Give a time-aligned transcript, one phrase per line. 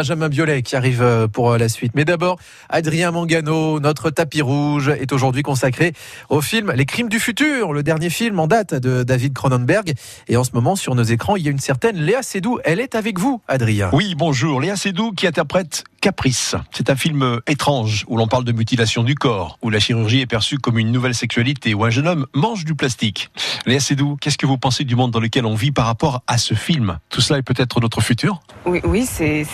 [0.00, 1.90] Benjamin Biolay qui arrive euh, pour euh, la suite.
[1.96, 5.92] Mais d'abord, Adrien Mangano, notre tapis rouge, est aujourd'hui consacré
[6.28, 9.94] au film Les Crimes du futur, le dernier film en date de David Cronenberg.
[10.28, 12.60] Et en ce moment, sur nos écrans, il y a une certaine Léa Seydoux.
[12.62, 13.90] Elle est avec vous, Adrien.
[13.92, 14.60] Oui, bonjour.
[14.60, 16.54] Léa Seydoux qui interprète Caprice.
[16.72, 20.26] C'est un film étrange où l'on parle de mutilation du corps, où la chirurgie est
[20.26, 23.30] perçue comme une nouvelle sexualité, où un jeune homme mange du plastique.
[23.66, 26.38] Léa Seydoux, qu'est-ce que vous pensez du monde dans lequel on vit par rapport à
[26.38, 26.98] ce film?
[27.08, 28.40] Tout cela est peut-être notre futur?
[28.66, 29.44] Oui, oui c'est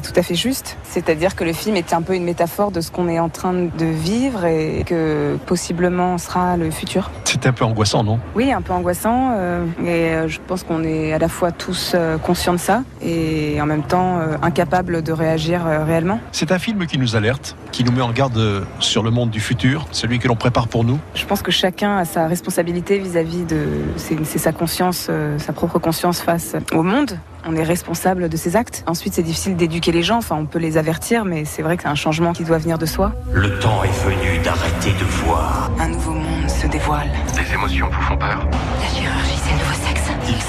[0.00, 0.76] tout à fait juste.
[0.84, 3.52] C'est-à-dire que le film est un peu une métaphore de ce qu'on est en train
[3.52, 7.10] de vivre et que possiblement sera le futur.
[7.24, 8.20] C'est un peu angoissant, non?
[8.34, 9.32] Oui, un peu angoissant.
[9.36, 12.82] Euh, et euh, je pense qu'on est à la fois tous euh, conscients de ça
[13.06, 16.20] et en même temps incapables de réagir réellement.
[16.32, 19.40] C'est un film qui nous alerte, qui nous met en garde sur le monde du
[19.40, 20.98] futur, celui que l'on prépare pour nous.
[21.14, 23.66] Je pense que chacun a sa responsabilité vis-à-vis de.
[23.96, 28.82] C'est sa conscience, sa propre conscience face au monde on est responsable de ses actes.
[28.86, 31.84] Ensuite, c'est difficile d'éduquer les gens, enfin on peut les avertir, mais c'est vrai que
[31.84, 33.12] c'est un changement qui doit venir de soi.
[33.32, 35.70] Le temps est venu d'arrêter de voir.
[35.78, 37.10] Un nouveau monde se dévoile.
[37.36, 38.46] Des émotions vous font peur
[38.80, 39.96] La chirurgie, c'est le nouveau sexe.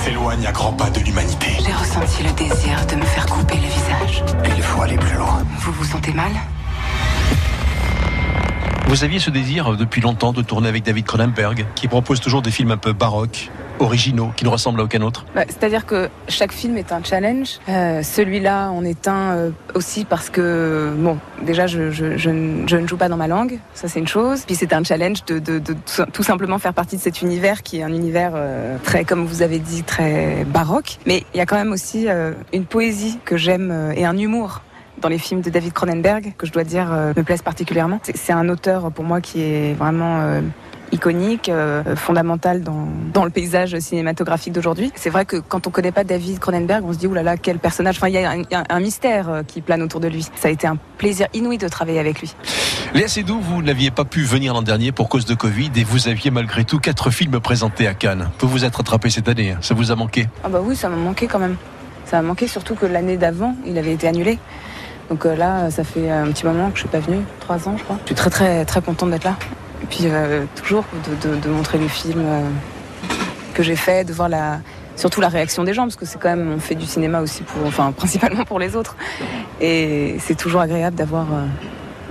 [0.08, 1.48] S'éloigne à grands pas de l'humanité.
[1.60, 4.24] J'ai ressenti le désir de me faire couper le visage.
[4.56, 5.44] Il faut aller plus loin.
[5.60, 6.32] Vous vous sentez mal?
[8.88, 12.52] Vous aviez ce désir depuis longtemps de tourner avec David Cronenberg, qui propose toujours des
[12.52, 16.78] films un peu baroques, originaux, qui ne ressemblent à aucun autre C'est-à-dire que chaque film
[16.78, 17.60] est un challenge.
[17.70, 23.10] Euh, celui-là en est un euh, aussi parce que, bon, déjà, je, ne joue pas
[23.10, 24.44] dans ma langue, ça c'est une chose.
[24.46, 25.60] Puis c'est un challenge de,
[26.14, 29.42] tout simplement faire partie de cet univers qui est un univers euh, très, comme vous
[29.42, 30.98] avez dit, très baroque.
[31.06, 32.08] Mais il y a quand même aussi
[32.54, 34.62] une poésie que j'aime et un humour
[35.00, 38.00] dans les films de David Cronenberg, que je dois dire me plaisent particulièrement.
[38.16, 40.42] C'est un auteur pour moi qui est vraiment
[40.92, 44.92] iconique, euh, fondamental dans, dans, le paysage cinématographique d'aujourd'hui.
[44.96, 47.98] C'est vrai que quand on connaît pas David Cronenberg, on se dit oulala quel personnage.
[47.98, 50.28] Enfin, il y, a un, mystère qui plane autour de lui.
[50.36, 52.34] Ça a été un plaisir inouï de travailler avec lui.
[52.94, 56.08] Léa Seydoux, vous n'aviez pas pu venir l'an dernier pour cause de Covid et vous
[56.08, 58.30] aviez malgré tout quatre films présentés à Cannes.
[58.38, 60.28] Peut vous être attrapé cette année hein Ça vous a manqué?
[60.44, 61.58] Ah bah oui, ça m'a manqué quand même.
[62.06, 64.40] Ça m'a manqué surtout que l'année d'avant, il avait été annulé.
[65.10, 67.76] Donc euh, là, ça fait un petit moment que je suis pas venue, trois ans
[67.78, 67.98] je crois.
[68.04, 69.38] Je suis très très très contente d'être là.
[69.84, 70.86] Et puis euh, toujours
[71.22, 72.42] de, montrer le film euh,
[73.54, 74.60] que j'ai fait, de voir la,
[74.96, 77.44] surtout la réaction des gens, parce que c'est quand même, on fait du cinéma aussi
[77.44, 78.96] pour, enfin principalement pour les autres.
[79.62, 81.28] Et c'est toujours agréable d'avoir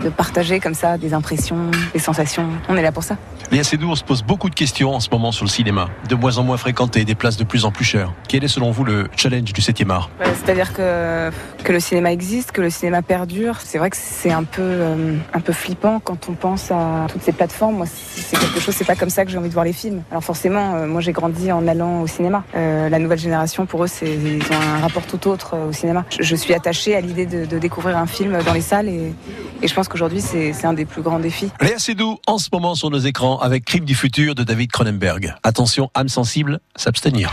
[0.02, 2.48] de partager comme ça des impressions, des sensations.
[2.68, 3.16] On est là pour ça.
[3.50, 6.16] Léa Seydoux, on se pose beaucoup de questions en ce moment sur le cinéma, de
[6.16, 8.12] moins en moins fréquenté, des places de plus en plus chères.
[8.28, 10.10] Quel est selon vous le challenge du 7e art?
[10.18, 11.30] Bah, C'est-à-dire que,
[11.62, 13.60] que le cinéma existe, que le cinéma perdure.
[13.62, 17.22] C'est vrai que c'est un peu, euh, un peu flippant quand on pense à toutes
[17.22, 17.76] ces plateformes.
[17.76, 20.02] Moi, c'est quelque chose, c'est pas comme ça que j'ai envie de voir les films.
[20.10, 22.42] Alors forcément, euh, moi j'ai grandi en allant au cinéma.
[22.56, 26.04] Euh, la nouvelle génération, pour eux, c'est, ils ont un rapport tout autre au cinéma.
[26.18, 29.14] Je, suis attachée à l'idée de, découvrir un film dans les salles et,
[29.62, 31.50] et je pense qu'aujourd'hui, c'est un des plus grands défis.
[31.60, 35.34] Léa Seydoux, en ce moment sur nos écrans, avec Crime du futur de David Cronenberg.
[35.42, 37.32] Attention, âme sensible, s'abstenir.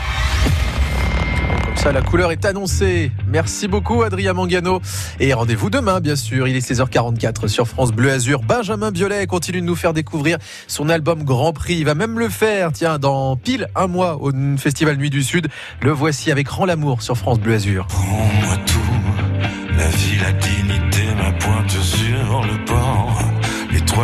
[1.65, 3.11] Comme ça, la couleur est annoncée.
[3.27, 4.79] Merci beaucoup, Adrien Mangano.
[5.19, 6.47] Et rendez-vous demain, bien sûr.
[6.47, 8.41] Il est 16h44 sur France Bleu Azur.
[8.43, 10.37] Benjamin Biolay continue de nous faire découvrir
[10.67, 11.77] son album Grand Prix.
[11.77, 15.47] Il va même le faire, tiens, dans pile un mois au Festival Nuit du Sud.
[15.81, 17.87] Le voici avec Rend l'amour sur France Bleu Azur.
[17.87, 18.79] Prends-moi tout,
[19.75, 20.92] la vie, la dignité,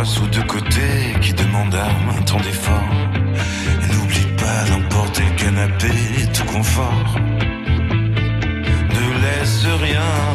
[0.02, 2.88] Sous de côté qui demandent un temps d'effort.
[3.92, 5.88] N'oublie pas d'emporter le canapé,
[6.32, 7.18] tout confort.
[8.94, 10.30] Ne laisse rien.